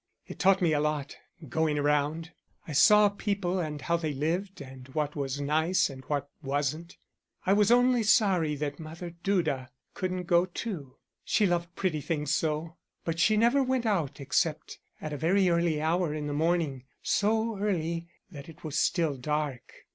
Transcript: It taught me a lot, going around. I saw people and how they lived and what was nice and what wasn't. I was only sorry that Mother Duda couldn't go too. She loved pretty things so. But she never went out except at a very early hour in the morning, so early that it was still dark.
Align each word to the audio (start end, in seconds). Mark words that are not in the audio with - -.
It 0.25 0.39
taught 0.39 0.63
me 0.63 0.73
a 0.73 0.79
lot, 0.79 1.15
going 1.47 1.77
around. 1.77 2.31
I 2.67 2.71
saw 2.71 3.07
people 3.07 3.59
and 3.59 3.79
how 3.81 3.97
they 3.97 4.13
lived 4.15 4.59
and 4.59 4.87
what 4.95 5.15
was 5.15 5.39
nice 5.39 5.91
and 5.91 6.03
what 6.05 6.27
wasn't. 6.41 6.97
I 7.45 7.53
was 7.53 7.69
only 7.69 8.01
sorry 8.01 8.55
that 8.55 8.79
Mother 8.79 9.11
Duda 9.23 9.69
couldn't 9.93 10.23
go 10.23 10.47
too. 10.47 10.95
She 11.23 11.45
loved 11.45 11.75
pretty 11.75 12.01
things 12.01 12.33
so. 12.33 12.77
But 13.05 13.19
she 13.19 13.37
never 13.37 13.61
went 13.61 13.85
out 13.85 14.19
except 14.19 14.79
at 14.99 15.13
a 15.13 15.17
very 15.17 15.47
early 15.51 15.79
hour 15.79 16.15
in 16.15 16.25
the 16.25 16.33
morning, 16.33 16.85
so 17.03 17.59
early 17.59 18.07
that 18.31 18.49
it 18.49 18.63
was 18.63 18.79
still 18.79 19.17
dark. 19.17 19.71